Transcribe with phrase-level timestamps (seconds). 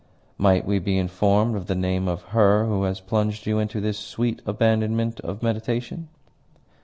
[0.39, 3.99] "Might we be informed of the name of her who has plunged you into this
[3.99, 6.07] sweet abandonment of meditation?"